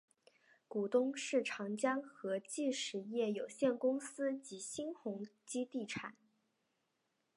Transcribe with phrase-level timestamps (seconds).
[0.67, 6.15] 股东是长江和记实业有限公司及新鸿基地产。